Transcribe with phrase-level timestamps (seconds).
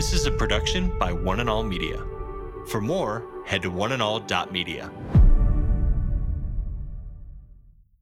[0.00, 2.02] This is a production by One and All Media.
[2.68, 4.90] For more, head to oneandall.media.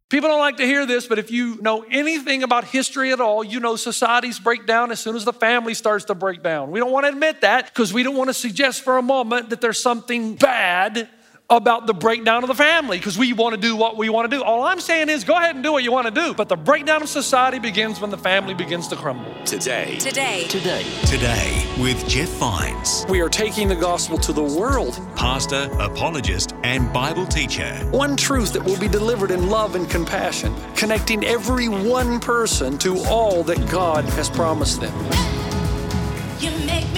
[0.08, 3.42] People don't like to hear this, but if you know anything about history at all,
[3.42, 6.70] you know societies break down as soon as the family starts to break down.
[6.70, 9.50] We don't want to admit that because we don't want to suggest for a moment
[9.50, 11.08] that there's something bad
[11.50, 14.36] about the breakdown of the family because we want to do what we want to
[14.36, 14.42] do.
[14.42, 16.56] All I'm saying is go ahead and do what you want to do, but the
[16.56, 19.32] breakdown of society begins when the family begins to crumble.
[19.46, 19.96] Today.
[19.96, 20.44] Today.
[20.48, 20.84] Today.
[21.06, 25.00] Today with Jeff Vines, We are taking the gospel to the world.
[25.16, 27.74] pastor, apologist, and Bible teacher.
[27.92, 32.98] One truth that will be delivered in love and compassion, connecting every one person to
[33.06, 34.94] all that God has promised them.
[36.40, 36.97] You make me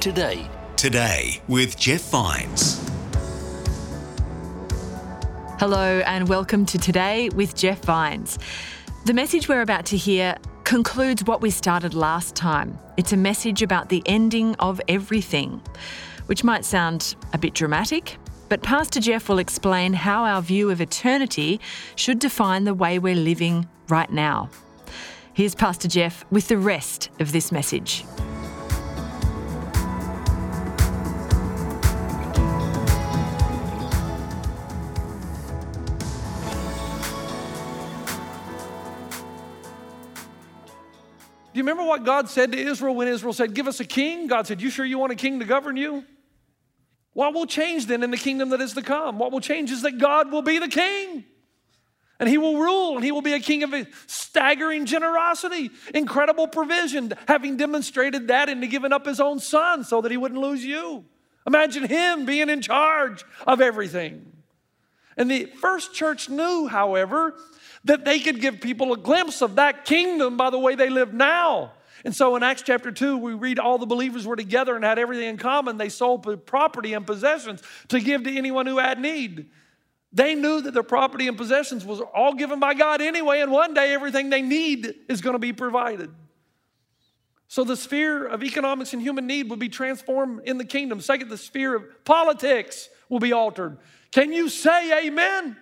[0.00, 0.36] Today.
[0.36, 0.50] Today.
[0.76, 0.76] Today.
[0.76, 2.90] Today with Jeff Vines.
[5.58, 8.38] Hello, and welcome to Today with Jeff Vines.
[9.04, 12.78] The message we're about to hear concludes what we started last time.
[12.96, 15.60] It's a message about the ending of everything,
[16.24, 18.16] which might sound a bit dramatic,
[18.48, 21.60] but Pastor Jeff will explain how our view of eternity
[21.94, 24.48] should define the way we're living right now.
[25.34, 28.02] Here's Pastor Jeff with the rest of this message.
[41.60, 44.28] You remember what God said to Israel when Israel said, Give us a king?
[44.28, 46.04] God said, You sure you want a king to govern you?
[47.12, 49.18] What will change then in the kingdom that is to come?
[49.18, 51.24] What will change is that God will be the king.
[52.18, 53.74] And he will rule, and he will be a king of
[54.06, 60.10] staggering generosity, incredible provision, having demonstrated that into giving up his own son so that
[60.10, 61.04] he wouldn't lose you.
[61.46, 64.32] Imagine him being in charge of everything.
[65.16, 67.34] And the first church knew, however,
[67.84, 71.14] that they could give people a glimpse of that kingdom by the way they live
[71.14, 71.72] now.
[72.04, 74.98] And so in Acts chapter 2, we read all the believers were together and had
[74.98, 75.76] everything in common.
[75.76, 79.50] They sold property and possessions to give to anyone who had need.
[80.12, 83.74] They knew that their property and possessions was all given by God anyway, and one
[83.74, 86.10] day everything they need is going to be provided.
[87.48, 91.00] So the sphere of economics and human need will be transformed in the kingdom.
[91.00, 93.78] Second, the sphere of politics will be altered.
[94.10, 95.56] Can you say amen?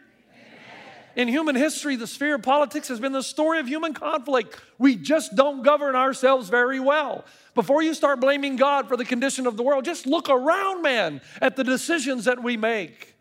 [1.19, 4.57] In human history, the sphere of politics has been the story of human conflict.
[4.79, 7.25] We just don't govern ourselves very well.
[7.57, 11.21] Before you start blaming God for the condition of the world, just look around, man,
[11.43, 13.17] at the decisions that we make.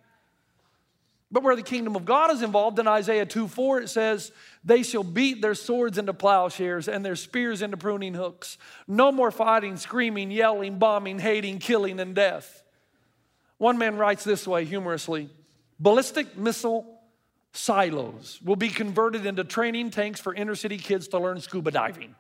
[1.32, 4.32] But where the kingdom of God is involved, in Isaiah 2 4, it says,
[4.64, 8.60] They shall beat their swords into plowshares and their spears into pruning hooks.
[8.88, 12.62] No more fighting, screaming, yelling, bombing, hating, killing, and death.
[13.58, 15.32] One man writes this way humorously
[15.80, 16.97] ballistic missile
[17.58, 22.16] silos will be converted into training tanks for inner city kids to learn scuba diving.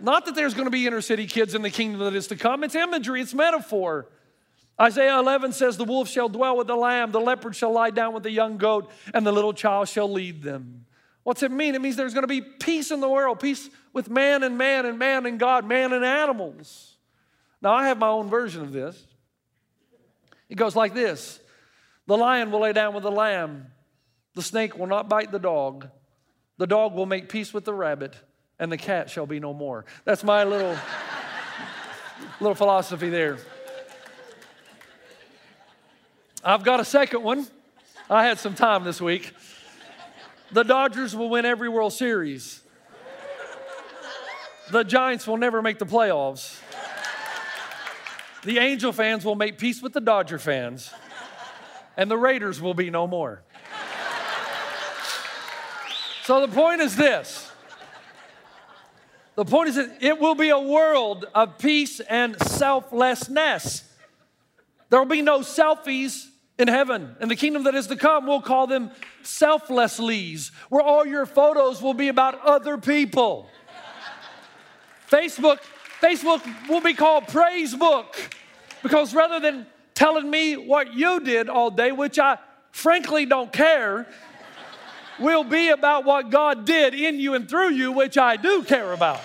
[0.00, 2.36] Not that there's going to be inner city kids in the kingdom that is to
[2.36, 4.06] come, it's imagery, it's metaphor.
[4.80, 8.14] Isaiah 11 says, The wolf shall dwell with the lamb, the leopard shall lie down
[8.14, 10.86] with the young goat, and the little child shall lead them.
[11.24, 11.74] What's it mean?
[11.74, 14.86] It means there's going to be peace in the world, peace with man and man,
[14.86, 16.96] and man and God, man and animals.
[17.60, 19.04] Now, I have my own version of this.
[20.48, 21.40] It goes like this
[22.06, 23.66] The lion will lay down with the lamb,
[24.38, 25.88] the snake will not bite the dog,
[26.58, 28.14] the dog will make peace with the rabbit,
[28.60, 29.84] and the cat shall be no more.
[30.04, 30.76] That's my little,
[32.40, 33.38] little philosophy there.
[36.44, 37.48] I've got a second one.
[38.08, 39.34] I had some time this week.
[40.52, 42.62] The Dodgers will win every World Series.
[44.70, 46.60] The Giants will never make the playoffs.
[48.44, 50.94] The Angel fans will make peace with the Dodger fans.
[51.96, 53.42] And the Raiders will be no more.
[56.28, 57.50] So the point is this.
[59.34, 63.90] The point is that it will be a world of peace and selflessness.
[64.90, 66.26] There will be no selfies
[66.58, 67.16] in heaven.
[67.22, 68.90] In the kingdom that is to come, we'll call them
[69.22, 73.48] selflesslies, where all your photos will be about other people.
[75.10, 75.60] Facebook,
[76.02, 78.14] Facebook will be called Praise Book
[78.82, 82.36] because rather than telling me what you did all day, which I
[82.70, 84.06] frankly don't care,
[85.20, 88.92] will be about what God did in you and through you, which I do care
[88.92, 89.20] about.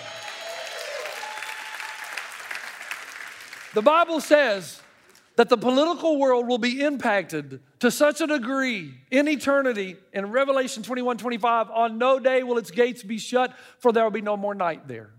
[3.74, 4.80] The Bible says
[5.36, 10.82] that the political world will be impacted to such a degree in eternity in Revelation
[10.82, 14.36] 21 25, on no day will its gates be shut, for there will be no
[14.36, 15.10] more night there.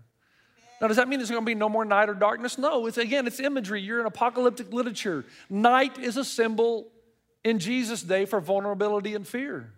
[0.80, 2.58] Now, does that mean there's going to be no more night or darkness?
[2.58, 3.80] No, it's again, it's imagery.
[3.80, 5.24] You're in apocalyptic literature.
[5.48, 6.88] Night is a symbol
[7.44, 9.72] in Jesus' day for vulnerability and fear.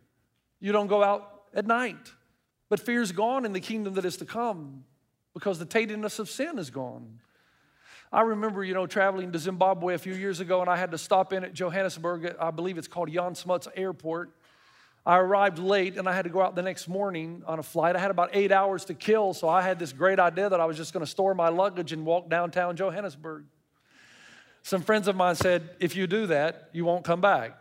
[0.61, 2.13] You don't go out at night,
[2.69, 4.85] but fear's gone in the kingdom that is to come
[5.35, 7.21] because the tatedness of sin is gone.
[8.11, 10.99] I remember, you know, traveling to Zimbabwe a few years ago, and I had to
[10.99, 12.35] stop in at Johannesburg.
[12.41, 14.31] I believe it's called Jan Smuts Airport.
[15.05, 17.97] I arrived late, and I had to go out the next morning on a flight.
[17.97, 20.65] I had about eight hours to kill, so I had this great idea that I
[20.65, 23.45] was just going to store my luggage and walk downtown Johannesburg.
[24.63, 27.59] Some friends of mine said, if you do that, you won't come back.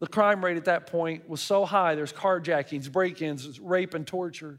[0.00, 1.94] The crime rate at that point was so high.
[1.94, 4.58] There's carjackings, break ins, rape, and torture.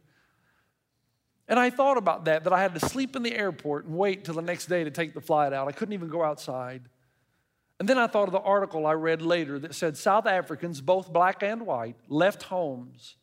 [1.47, 4.23] And I thought about that, that I had to sleep in the airport and wait
[4.23, 5.67] till the next day to take the flight out.
[5.67, 6.83] I couldn't even go outside.
[7.79, 11.11] And then I thought of the article I read later that said South Africans, both
[11.11, 13.15] black and white, left homes,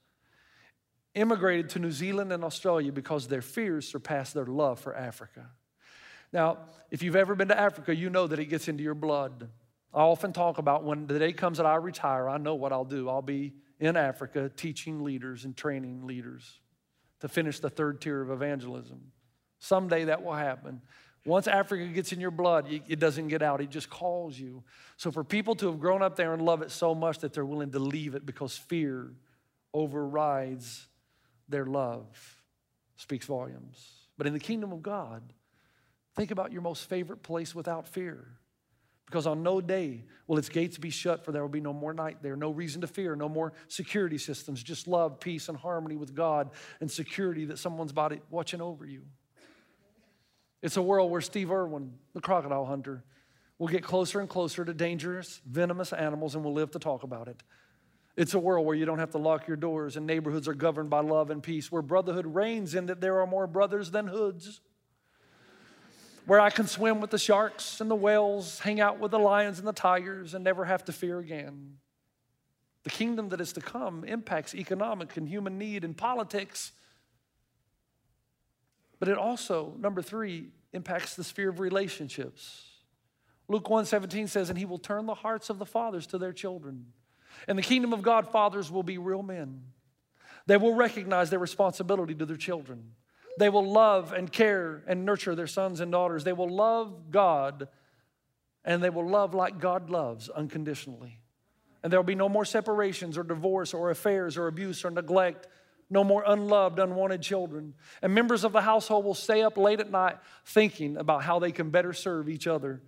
[1.14, 5.46] immigrated to New Zealand and Australia because their fears surpassed their love for Africa.
[6.32, 6.58] Now,
[6.90, 9.48] if you've ever been to Africa, you know that it gets into your blood.
[9.92, 12.84] I often talk about when the day comes that I retire, I know what I'll
[12.84, 13.08] do.
[13.08, 16.60] I'll be in Africa teaching leaders and training leaders
[17.20, 19.12] to finish the third tier of evangelism.
[19.58, 20.82] Someday that will happen.
[21.24, 23.60] Once Africa gets in your blood, it doesn't get out.
[23.60, 24.62] It just calls you.
[24.96, 27.44] So for people to have grown up there and love it so much that they're
[27.44, 29.12] willing to leave it because fear
[29.74, 30.86] overrides
[31.48, 32.06] their love
[32.96, 34.06] speaks volumes.
[34.16, 35.22] But in the kingdom of God,
[36.14, 38.37] think about your most favorite place without fear.
[39.08, 41.94] Because on no day will its gates be shut, for there will be no more
[41.94, 45.96] night there, no reason to fear, no more security systems, just love, peace, and harmony
[45.96, 46.50] with God,
[46.82, 49.04] and security that someone's body watching over you.
[50.62, 53.02] It's a world where Steve Irwin, the crocodile hunter,
[53.58, 57.28] will get closer and closer to dangerous, venomous animals and will live to talk about
[57.28, 57.42] it.
[58.14, 60.90] It's a world where you don't have to lock your doors and neighborhoods are governed
[60.90, 64.60] by love and peace, where brotherhood reigns in that there are more brothers than hoods
[66.28, 69.58] where I can swim with the sharks and the whales, hang out with the lions
[69.58, 71.78] and the tigers, and never have to fear again.
[72.84, 76.72] The kingdom that is to come impacts economic and human need and politics.
[78.98, 82.72] But it also, number three, impacts the sphere of relationships.
[83.48, 86.92] Luke 1:17 says, and he will turn the hearts of the fathers to their children.
[87.48, 89.62] In the kingdom of God, fathers will be real men.
[90.44, 92.96] They will recognize their responsibility to their children.
[93.38, 96.24] They will love and care and nurture their sons and daughters.
[96.24, 97.68] They will love God
[98.64, 101.20] and they will love like God loves unconditionally.
[101.82, 105.46] And there will be no more separations or divorce or affairs or abuse or neglect,
[105.88, 107.74] no more unloved, unwanted children.
[108.02, 111.52] And members of the household will stay up late at night thinking about how they
[111.52, 112.82] can better serve each other.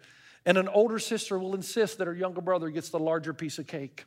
[0.44, 3.66] And an older sister will insist that her younger brother gets the larger piece of
[3.66, 4.04] cake.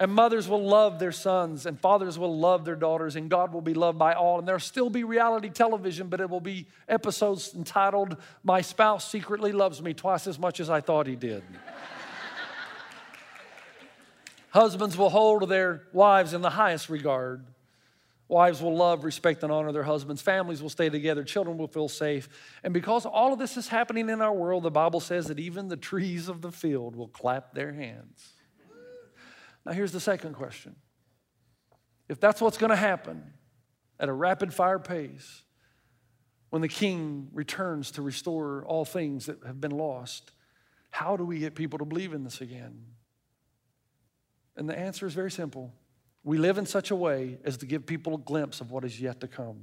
[0.00, 3.60] And mothers will love their sons, and fathers will love their daughters, and God will
[3.60, 4.40] be loved by all.
[4.40, 9.52] And there'll still be reality television, but it will be episodes entitled, My Spouse Secretly
[9.52, 11.44] Loves Me Twice as Much as I Thought He Did.
[14.50, 17.44] Husbands will hold their wives in the highest regard.
[18.26, 20.22] Wives will love, respect, and honor their husbands.
[20.22, 21.22] Families will stay together.
[21.22, 22.28] Children will feel safe.
[22.64, 25.68] And because all of this is happening in our world, the Bible says that even
[25.68, 28.32] the trees of the field will clap their hands.
[29.64, 30.76] Now, here's the second question
[32.08, 33.32] if that's what's going to happen
[33.98, 35.42] at a rapid fire pace,
[36.50, 40.32] when the king returns to restore all things that have been lost,
[40.90, 42.84] how do we get people to believe in this again?
[44.56, 45.72] And the answer is very simple.
[46.22, 49.00] We live in such a way as to give people a glimpse of what is
[49.00, 49.60] yet to come.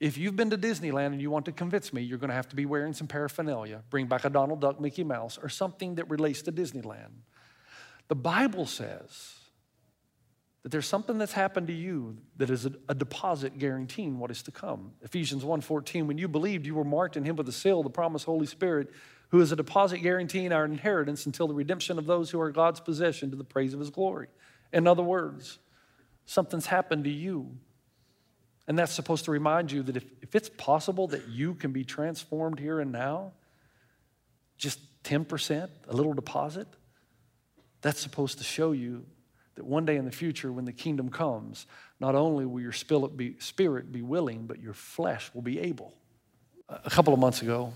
[0.00, 2.48] If you've been to Disneyland and you want to convince me, you're going to have
[2.48, 3.82] to be wearing some paraphernalia.
[3.90, 7.12] Bring back a Donald Duck, Mickey Mouse, or something that relates to Disneyland.
[8.08, 9.34] The Bible says
[10.62, 14.42] that there's something that's happened to you that is a, a deposit guaranteeing what is
[14.44, 14.92] to come.
[15.02, 18.24] Ephesians 1:14, when you believed, you were marked in him with a seal, the promised
[18.24, 18.90] Holy Spirit,
[19.28, 22.80] who is a deposit guaranteeing our inheritance until the redemption of those who are God's
[22.80, 24.28] possession to the praise of his glory.
[24.72, 25.58] In other words,
[26.26, 27.56] something's happened to you.
[28.68, 31.84] And that's supposed to remind you that if, if it's possible that you can be
[31.84, 33.32] transformed here and now,
[34.58, 36.66] just 10%, a little deposit,
[37.86, 39.04] that's supposed to show you
[39.54, 41.66] that one day in the future, when the kingdom comes,
[41.98, 45.94] not only will your spirit be, willing, but your flesh will be able.
[46.68, 47.72] A couple of months ago,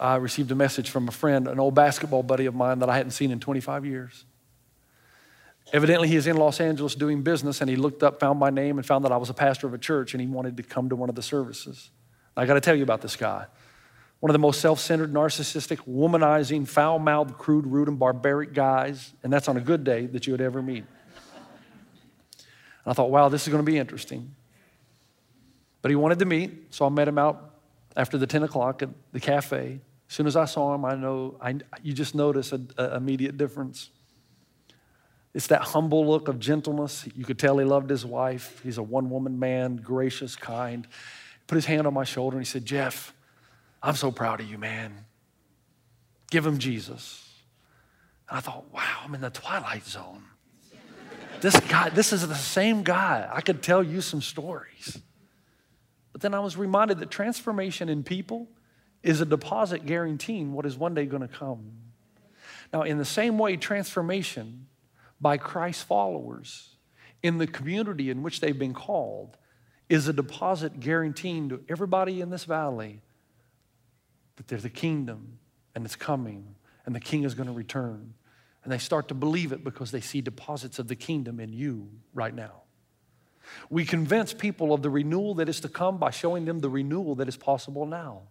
[0.00, 2.96] I received a message from a friend, an old basketball buddy of mine that I
[2.96, 4.24] hadn't seen in 25 years.
[5.72, 8.78] Evidently, he is in Los Angeles doing business, and he looked up, found my name,
[8.78, 10.88] and found that I was a pastor of a church, and he wanted to come
[10.88, 11.90] to one of the services.
[12.36, 13.46] I got to tell you about this guy
[14.24, 19.12] one of the most self centered, narcissistic, womanizing, foul mouthed, crude, rude, and barbaric guys,
[19.22, 20.82] and that's on a good day that you would ever meet.
[22.38, 24.34] And I thought, wow, this is going to be interesting.
[25.82, 27.50] But he wanted to meet, so I met him out
[27.98, 29.78] after the 10 o'clock at the cafe.
[30.08, 33.90] As soon as I saw him, I know, I, you just notice an immediate difference.
[35.34, 37.06] It's that humble look of gentleness.
[37.14, 38.58] You could tell he loved his wife.
[38.62, 40.88] He's a one woman man, gracious, kind.
[41.46, 43.12] Put his hand on my shoulder and he said, Jeff,
[43.84, 45.04] I'm so proud of you, man.
[46.30, 47.30] Give him Jesus.
[48.30, 50.24] And I thought, wow, I'm in the twilight zone.
[51.42, 53.28] This guy, this is the same guy.
[53.30, 54.98] I could tell you some stories.
[56.12, 58.48] But then I was reminded that transformation in people
[59.02, 61.72] is a deposit guaranteeing what is one day going to come.
[62.72, 64.66] Now, in the same way, transformation
[65.20, 66.70] by Christ followers
[67.22, 69.36] in the community in which they've been called
[69.90, 73.02] is a deposit guaranteeing to everybody in this valley
[74.36, 75.38] that there's a kingdom
[75.74, 78.14] and it's coming and the king is going to return.
[78.62, 81.90] And they start to believe it because they see deposits of the kingdom in you
[82.14, 82.62] right now.
[83.68, 87.14] We convince people of the renewal that is to come by showing them the renewal
[87.16, 88.22] that is possible now.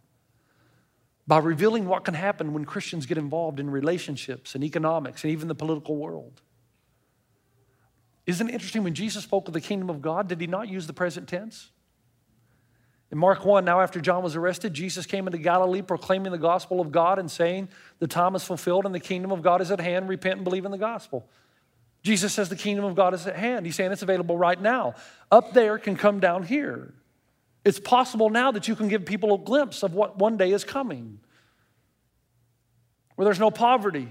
[1.28, 5.48] By revealing what can happen when Christians get involved in relationships and economics and even
[5.48, 6.42] the political world.
[8.26, 10.88] Isn't it interesting when Jesus spoke of the kingdom of God, did he not use
[10.88, 11.72] the present tense?
[13.14, 16.82] In Mark 1, now after John was arrested, Jesus came into Galilee proclaiming the gospel
[16.82, 19.80] of God and saying, The time is fulfilled and the kingdom of God is at
[19.80, 20.10] hand.
[20.10, 21.30] Repent and believe in the gospel.
[22.02, 23.68] Jesus says the kingdom of God is at hand.
[23.68, 24.96] He's saying it's available right now.
[25.32, 26.92] Up there can come down here.
[27.64, 30.64] It's possible now that you can give people a glimpse of what one day is
[30.64, 31.20] coming.
[33.14, 34.08] Where there's no poverty,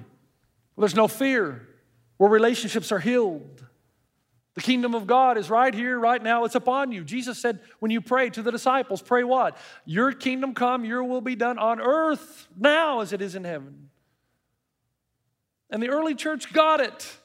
[0.76, 1.66] where there's no fear,
[2.18, 3.66] where relationships are healed,
[4.54, 6.44] the kingdom of God is right here, right now.
[6.44, 7.04] It's upon you.
[7.04, 9.56] Jesus said, when you pray to the disciples, pray what?
[9.87, 13.88] Your kingdom come, your will be done on earth now as it is in heaven.
[15.71, 17.16] And the early church got it.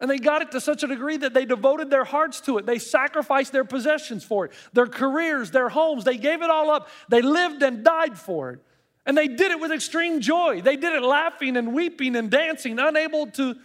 [0.00, 2.64] And they got it to such a degree that they devoted their hearts to it.
[2.64, 6.04] They sacrificed their possessions for it, their careers, their homes.
[6.04, 6.88] They gave it all up.
[7.08, 8.60] They lived and died for it.
[9.04, 10.60] And they did it with extreme joy.
[10.62, 13.56] They did it laughing and weeping and dancing, unable to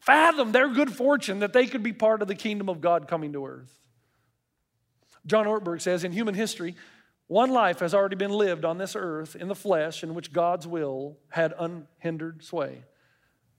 [0.00, 3.32] fathom their good fortune that they could be part of the kingdom of God coming
[3.34, 3.78] to earth.
[5.26, 6.74] John Ortberg says in human history,
[7.30, 10.66] one life has already been lived on this earth in the flesh in which God's
[10.66, 12.82] will had unhindered sway.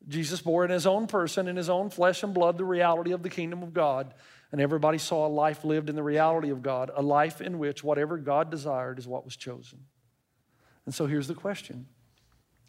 [0.09, 3.23] Jesus bore in his own person, in his own flesh and blood, the reality of
[3.23, 4.13] the kingdom of God.
[4.51, 7.81] And everybody saw a life lived in the reality of God, a life in which
[7.81, 9.79] whatever God desired is what was chosen.
[10.85, 11.85] And so here's the question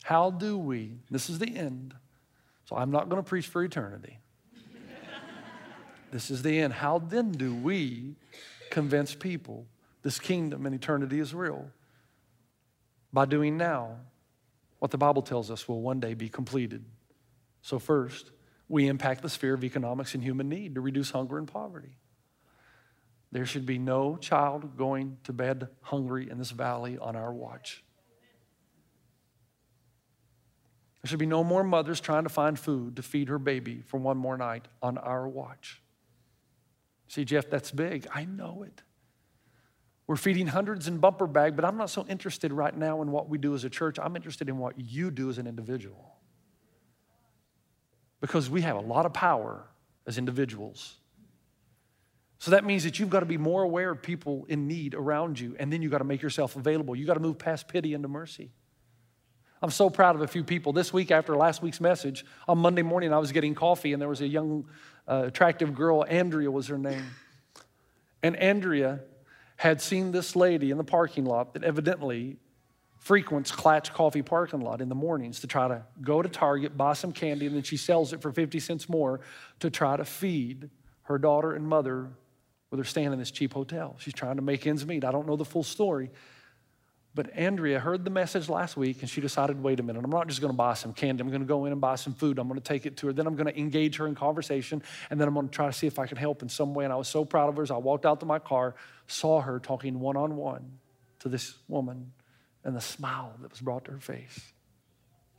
[0.04, 1.94] How do we, this is the end,
[2.64, 4.18] so I'm not going to preach for eternity.
[6.10, 6.72] this is the end.
[6.72, 8.14] How then do we
[8.70, 9.66] convince people
[10.02, 11.70] this kingdom and eternity is real?
[13.12, 13.96] By doing now
[14.78, 16.84] what the Bible tells us will one day be completed.
[17.60, 18.32] So, first,
[18.68, 21.96] we impact the sphere of economics and human need to reduce hunger and poverty.
[23.30, 27.84] There should be no child going to bed hungry in this valley on our watch.
[31.02, 33.98] There should be no more mothers trying to find food to feed her baby for
[33.98, 35.82] one more night on our watch.
[37.08, 38.06] See, Jeff, that's big.
[38.14, 38.82] I know it.
[40.06, 43.28] We're feeding hundreds in bumper bag, but I'm not so interested right now in what
[43.28, 43.98] we do as a church.
[43.98, 46.16] I'm interested in what you do as an individual.
[48.20, 49.66] Because we have a lot of power
[50.06, 50.98] as individuals.
[52.38, 55.38] So that means that you've got to be more aware of people in need around
[55.38, 56.96] you, and then you've got to make yourself available.
[56.96, 58.52] You've got to move past pity into mercy.
[59.62, 60.72] I'm so proud of a few people.
[60.72, 64.08] This week, after last week's message, on Monday morning, I was getting coffee, and there
[64.08, 64.64] was a young,
[65.06, 67.04] uh, attractive girl, Andrea was her name.
[68.24, 69.00] And Andrea
[69.56, 72.38] had seen this lady in the parking lot that evidently
[72.98, 76.94] frequents Klatch Coffee parking lot in the mornings to try to go to Target, buy
[76.94, 79.20] some candy, and then she sells it for 50 cents more
[79.60, 80.70] to try to feed
[81.02, 82.10] her daughter and mother
[82.68, 83.94] where they're staying in this cheap hotel.
[83.98, 85.04] She's trying to make ends meet.
[85.04, 86.10] I don't know the full story,
[87.14, 90.28] but Andrea heard the message last week and she decided, wait a minute, I'm not
[90.28, 91.20] just to buy some candy.
[91.22, 92.38] I'm to go in and buy some food.
[92.38, 93.12] I'm to take it to her.
[93.12, 95.98] Then I'm to engage her in conversation and then I'm to try to see if
[95.98, 96.84] I can help in some way.
[96.84, 98.76] And I was so proud of her as I walked out to my car,
[99.06, 100.78] saw her talking one on one
[101.18, 102.12] to this woman
[102.64, 104.40] and the smile that was brought to her face.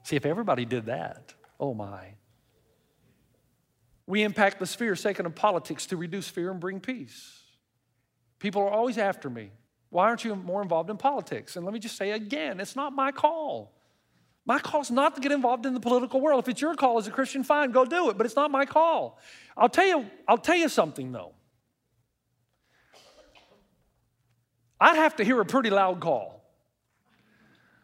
[0.03, 2.13] See, if everybody did that, oh my.
[4.05, 7.39] We impact the sphere, second of politics, to reduce fear and bring peace.
[8.37, 9.51] People are always after me.
[9.93, 11.55] Why aren't you more involved in politics?
[11.55, 13.71] And let me just say again, it's not my call.
[14.43, 16.43] My call is not to get involved in the political world.
[16.43, 18.65] If it's your call as a Christian, fine, go do it, but it's not my
[18.65, 19.19] call.
[19.55, 21.33] I'll tell you, I'll tell you something though.
[24.81, 26.43] I'd have to hear a pretty loud call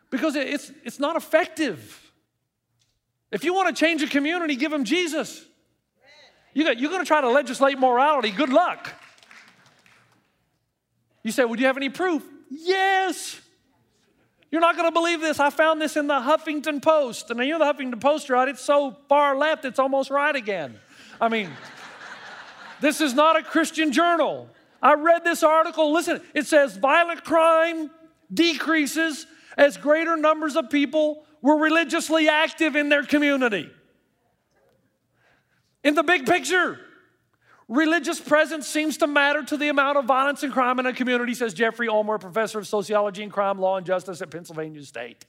[0.09, 2.11] because it's, it's not effective.
[3.31, 5.45] If you want to change a community, give them Jesus.
[6.55, 8.91] You got, you're going to try to legislate morality, good luck.
[11.23, 12.23] You say, Well, do you have any proof?
[12.49, 13.39] Yes.
[14.51, 15.39] You're not going to believe this.
[15.39, 17.29] I found this in the Huffington Post.
[17.29, 18.47] And you know the Huffington Post, right?
[18.47, 20.79] It's so far left, it's almost right again.
[21.21, 21.51] I mean,
[22.81, 24.49] this is not a Christian journal.
[24.81, 25.91] I read this article.
[25.91, 27.91] Listen, it says violent crime
[28.33, 33.69] decreases as greater numbers of people were religiously active in their community.
[35.83, 36.79] In the big picture,
[37.69, 41.35] religious presence seems to matter to the amount of violence and crime in a community,
[41.35, 45.25] says Jeffrey Ulmer, professor of sociology and crime law and justice at Pennsylvania State.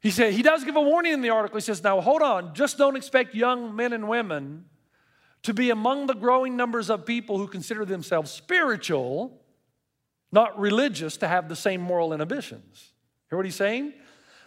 [0.00, 1.58] He said he does give a warning in the article.
[1.58, 4.64] He says, "Now hold on, just don't expect young men and women
[5.42, 9.44] to be among the growing numbers of people who consider themselves spiritual,
[10.32, 12.92] not religious, to have the same moral inhibitions."
[13.28, 13.92] Hear what he's saying?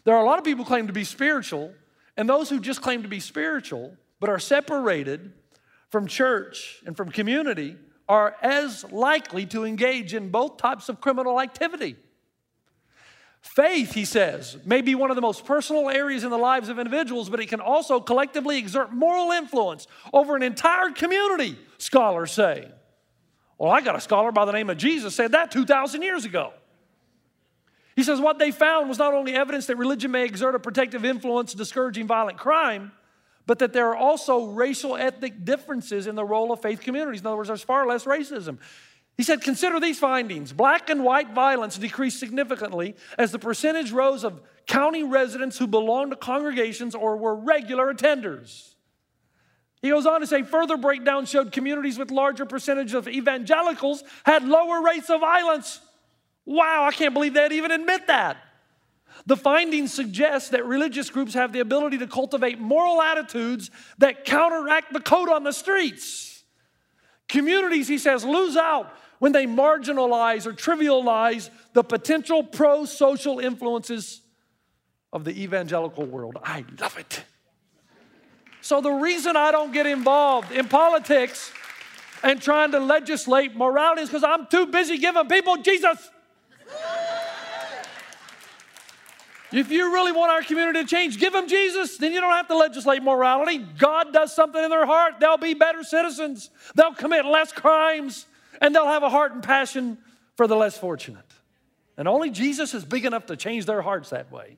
[0.03, 1.73] There are a lot of people claim to be spiritual,
[2.17, 5.33] and those who just claim to be spiritual but are separated
[5.91, 7.75] from church and from community
[8.07, 11.95] are as likely to engage in both types of criminal activity.
[13.41, 16.79] Faith, he says, may be one of the most personal areas in the lives of
[16.79, 22.67] individuals, but it can also collectively exert moral influence over an entire community, scholars say.
[23.57, 26.53] Well, I got a scholar by the name of Jesus said that 2,000 years ago.
[27.95, 31.03] He says what they found was not only evidence that religion may exert a protective
[31.03, 32.91] influence discouraging violent crime,
[33.45, 37.21] but that there are also racial ethnic differences in the role of faith communities.
[37.21, 38.59] In other words, there's far less racism.
[39.17, 40.53] He said, Consider these findings.
[40.53, 46.11] Black and white violence decreased significantly as the percentage rose of county residents who belonged
[46.11, 48.75] to congregations or were regular attenders.
[49.81, 54.43] He goes on to say, further breakdown showed communities with larger percentage of evangelicals had
[54.43, 55.81] lower rates of violence.
[56.45, 58.37] Wow, I can't believe they'd even admit that.
[59.25, 64.93] The findings suggest that religious groups have the ability to cultivate moral attitudes that counteract
[64.93, 66.43] the code on the streets.
[67.27, 74.21] Communities, he says, lose out when they marginalize or trivialize the potential pro social influences
[75.13, 76.37] of the evangelical world.
[76.43, 77.23] I love it.
[78.61, 81.51] So, the reason I don't get involved in politics
[82.23, 86.09] and trying to legislate morality is because I'm too busy giving people Jesus.
[89.51, 91.97] If you really want our community to change, give them Jesus.
[91.97, 93.57] Then you don't have to legislate morality.
[93.57, 95.15] God does something in their heart.
[95.19, 96.49] They'll be better citizens.
[96.75, 98.25] They'll commit less crimes,
[98.61, 99.97] and they'll have a heart and passion
[100.37, 101.25] for the less fortunate.
[101.97, 104.57] And only Jesus is big enough to change their hearts that way.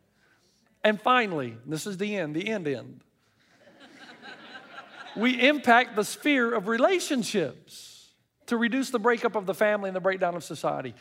[0.83, 3.01] And finally, this is the end, the end end.
[5.15, 8.09] we impact the sphere of relationships
[8.45, 10.93] to reduce the breakup of the family and the breakdown of society.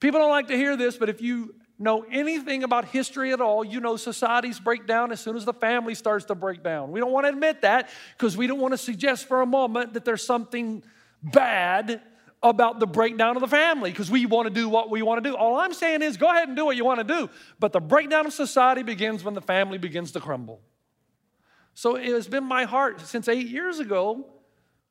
[0.00, 3.64] People don't like to hear this, but if you know anything about history at all,
[3.64, 6.90] you know societies break down as soon as the family starts to break down.
[6.90, 9.92] We don't want to admit that because we don't want to suggest for a moment
[9.94, 10.82] that there's something
[11.22, 12.00] bad
[12.42, 15.30] about the breakdown of the family because we want to do what we want to
[15.30, 15.36] do.
[15.36, 17.80] All I'm saying is go ahead and do what you want to do, but the
[17.80, 20.60] breakdown of society begins when the family begins to crumble.
[21.74, 24.26] So it has been my heart since eight years ago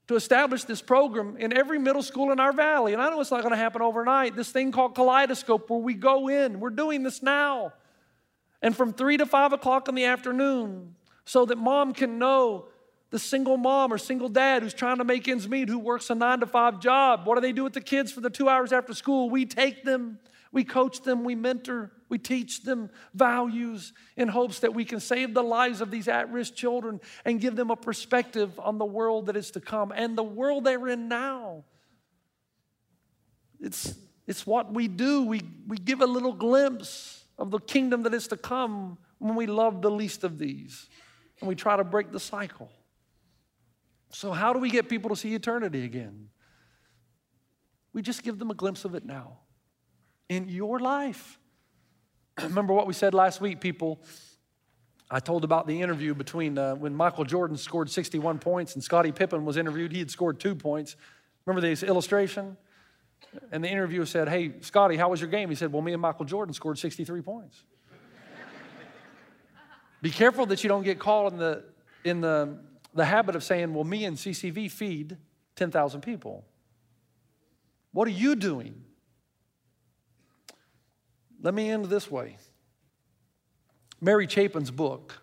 [0.07, 2.93] to establish this program in every middle school in our valley.
[2.93, 4.35] And I know it's not going to happen overnight.
[4.35, 7.73] This thing called Kaleidoscope, where we go in, we're doing this now.
[8.61, 12.67] And from three to five o'clock in the afternoon, so that mom can know
[13.09, 16.15] the single mom or single dad who's trying to make ends meet, who works a
[16.15, 17.25] nine to five job.
[17.25, 19.29] What do they do with the kids for the two hours after school?
[19.29, 20.19] We take them,
[20.51, 25.33] we coach them, we mentor, we teach them values in hopes that we can save
[25.33, 29.25] the lives of these at risk children and give them a perspective on the world
[29.25, 31.63] that is to come and the world they're in now.
[33.59, 33.95] It's,
[34.27, 35.23] it's what we do.
[35.23, 39.47] We, we give a little glimpse of the kingdom that is to come when we
[39.47, 40.87] love the least of these
[41.39, 42.71] and we try to break the cycle.
[44.09, 46.29] So, how do we get people to see eternity again?
[47.91, 49.39] We just give them a glimpse of it now
[50.29, 51.39] in your life.
[52.43, 53.99] Remember what we said last week, people?
[55.09, 59.11] I told about the interview between uh, when Michael Jordan scored 61 points and Scottie
[59.11, 59.91] Pippen was interviewed.
[59.91, 60.95] He had scored two points.
[61.45, 62.57] Remember this illustration?
[63.51, 65.49] And the interviewer said, Hey, Scottie, how was your game?
[65.49, 67.63] He said, Well, me and Michael Jordan scored 63 points.
[70.01, 71.63] Be careful that you don't get caught in the,
[72.03, 72.57] in the,
[72.93, 75.17] the habit of saying, Well, me and CCV feed
[75.55, 76.45] 10,000 people.
[77.91, 78.83] What are you doing?
[81.45, 82.37] Let me end this way.
[84.01, 85.21] Mary Chapian's book,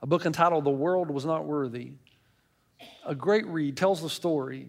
[0.00, 1.94] a book entitled The World Was Not Worthy,
[3.04, 4.68] a great read, tells the story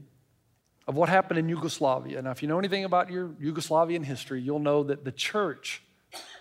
[0.87, 2.19] of what happened in Yugoslavia.
[2.23, 5.83] Now, if you know anything about your Yugoslavian history, you'll know that the church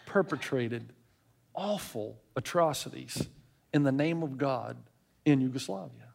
[0.06, 0.90] perpetrated
[1.54, 3.28] awful atrocities
[3.74, 4.78] in the name of God
[5.26, 6.14] in Yugoslavia.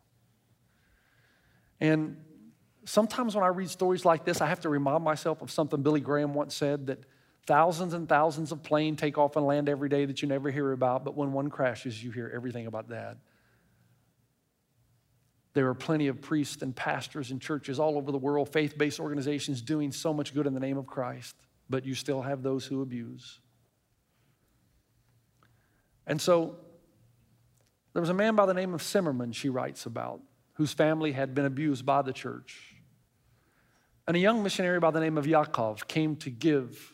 [1.80, 2.18] And
[2.86, 6.02] sometimes when I read stories like this, I have to remind myself of something Billy
[6.02, 7.04] Graham once said that
[7.46, 10.72] thousands and thousands of planes take off and land every day that you never hear
[10.72, 13.18] about, but when one crashes, you hear everything about that.
[15.54, 19.00] There are plenty of priests and pastors and churches all over the world, faith based
[19.00, 21.36] organizations doing so much good in the name of Christ,
[21.70, 23.40] but you still have those who abuse.
[26.08, 26.56] And so
[27.94, 30.22] there was a man by the name of Simmerman, she writes about,
[30.54, 32.76] whose family had been abused by the church.
[34.08, 36.94] And a young missionary by the name of Yakov came to give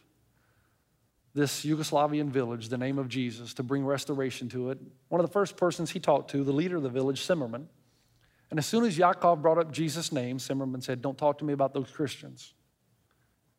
[1.33, 4.79] this Yugoslavian village the name of Jesus to bring restoration to it.
[5.09, 7.67] One of the first persons he talked to, the leader of the village, Simmerman.
[8.49, 11.53] And as soon as Yakov brought up Jesus' name, Simmerman said, Don't talk to me
[11.53, 12.53] about those Christians.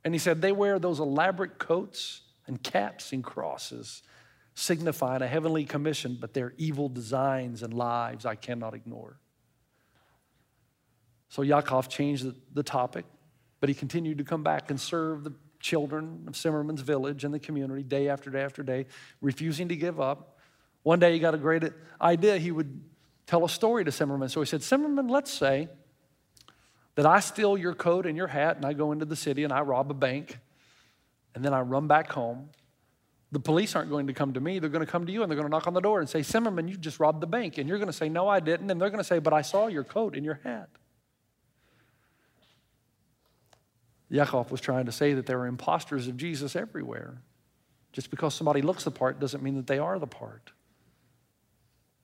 [0.05, 4.03] And he said, They wear those elaborate coats and caps and crosses,
[4.55, 9.21] signifying a heavenly commission, but they're evil designs and lives I cannot ignore.
[11.29, 13.05] So Yakov changed the topic,
[13.61, 17.39] but he continued to come back and serve the children of Simmerman's village and the
[17.39, 18.87] community day after day after day,
[19.21, 20.39] refusing to give up.
[20.83, 21.65] One day he got a great
[22.01, 22.39] idea.
[22.39, 22.83] He would
[23.27, 24.31] tell a story to Simmerman.
[24.31, 25.69] So he said, Simmerman, let's say
[26.97, 29.53] that I steal your coat and your hat and I go into the city and
[29.53, 30.39] I rob a bank
[31.35, 32.49] and then I run back home.
[33.33, 34.59] The police aren't going to come to me.
[34.59, 36.09] They're going to come to you and they're going to knock on the door and
[36.09, 37.59] say, Simmerman, you just robbed the bank.
[37.59, 38.69] And you're going to say, No, I didn't.
[38.71, 40.69] And they're going to say, But I saw your coat and your hat.
[44.11, 47.23] Yakov was trying to say that there are imposters of Jesus everywhere.
[47.93, 50.53] Just because somebody looks the part doesn't mean that they are the part.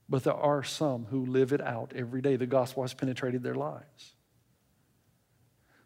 [0.08, 2.36] But there are some who live it out every day.
[2.36, 4.14] The gospel has penetrated their lives.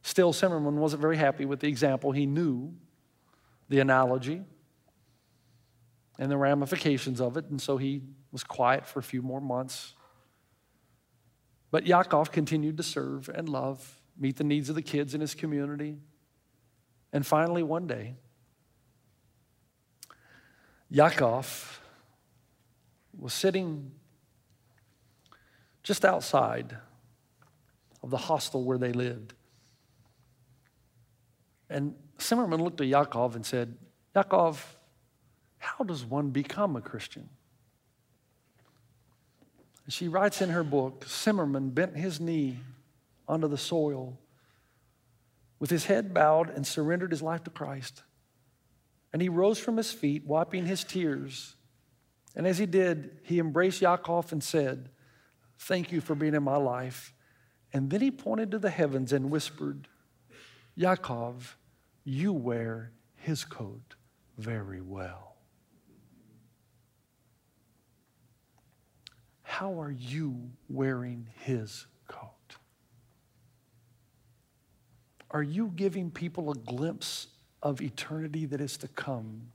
[0.02, 2.12] Still, Zimmerman wasn't very happy with the example.
[2.12, 2.74] He knew
[3.68, 4.42] the analogy
[6.18, 9.94] and the ramifications of it, and so he was quiet for a few more months.
[11.70, 15.34] But Yakov continued to serve and love, meet the needs of the kids in his
[15.34, 15.96] community.
[17.12, 18.14] And finally, one day,
[20.90, 21.80] Yakov
[23.18, 23.90] was sitting
[25.82, 26.76] just outside
[28.02, 29.34] of the hostel where they lived.
[31.68, 33.76] And Simmerman looked at Yakov and said,
[34.14, 34.76] Yakov,
[35.58, 37.28] how does one become a Christian?
[39.88, 42.58] She writes in her book Simmerman bent his knee
[43.26, 44.18] onto the soil
[45.60, 48.02] with his head bowed and surrendered his life to Christ.
[49.12, 51.54] And he rose from his feet, wiping his tears.
[52.34, 54.88] And as he did, he embraced Yakov and said,
[55.58, 57.12] Thank you for being in my life.
[57.72, 59.86] And then he pointed to the heavens and whispered,
[60.74, 61.58] Yakov,
[62.02, 63.94] you wear his coat
[64.38, 65.36] very well.
[69.42, 72.56] How are you wearing his coat?
[75.30, 77.28] Are you giving people a glimpse
[77.62, 79.52] of eternity that is to come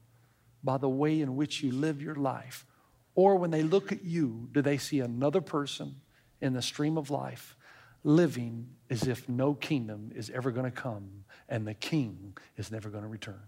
[0.64, 2.66] by the way in which you live your life?
[3.14, 5.96] Or when they look at you, do they see another person
[6.42, 7.56] in the stream of life
[8.04, 11.10] living as if no kingdom is ever going to come
[11.50, 13.42] and the king is never going to return?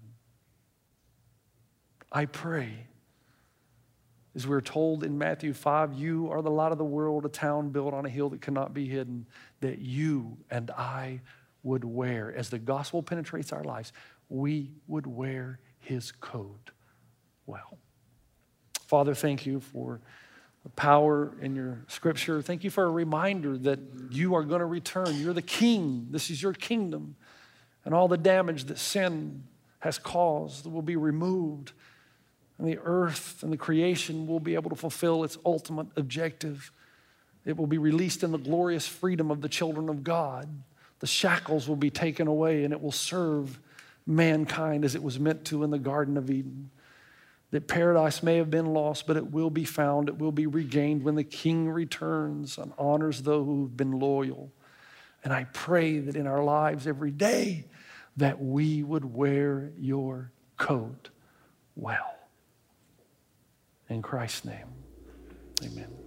[2.12, 2.88] I pray,
[4.36, 7.70] as we're told in Matthew 5, you are the light of the world, a town
[7.70, 9.26] built on a hill that cannot be hidden,
[9.60, 11.22] that you and I
[11.68, 13.92] would wear, as the gospel penetrates our lives,
[14.30, 16.72] we would wear his coat
[17.46, 17.78] well.
[18.88, 20.00] Father, thank you for
[20.64, 22.42] the power in your scripture.
[22.42, 25.16] Thank you for a reminder that you are going to return.
[25.16, 27.18] You're the king, this is your kingdom.
[27.84, 29.44] And all the damage that sin
[29.80, 31.74] has caused will be removed.
[32.58, 36.72] And the earth and the creation will be able to fulfill its ultimate objective.
[37.46, 40.50] It will be released in the glorious freedom of the children of God.
[41.00, 43.60] The shackles will be taken away and it will serve
[44.06, 46.72] mankind as it was meant to in the Garden of Eden.
[47.52, 51.04] That paradise may have been lost, but it will be found, it will be regained
[51.04, 54.52] when the King returns and honors those who've been loyal.
[55.24, 57.66] And I pray that in our lives every day
[58.18, 61.10] that we would wear your coat
[61.76, 62.16] well.
[63.90, 64.68] In Christ's name,
[65.64, 66.07] amen.